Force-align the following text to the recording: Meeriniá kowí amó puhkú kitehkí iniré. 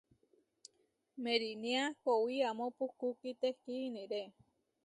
Meeriniá 1.23 1.83
kowí 2.03 2.35
amó 2.49 2.65
puhkú 2.77 3.07
kitehkí 3.21 3.73
iniré. 3.87 4.21